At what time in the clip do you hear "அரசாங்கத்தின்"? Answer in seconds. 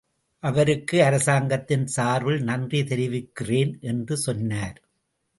1.03-1.85